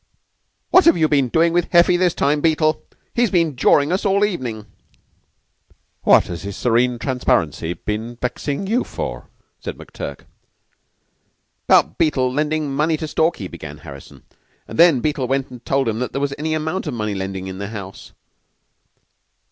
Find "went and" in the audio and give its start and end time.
15.27-15.63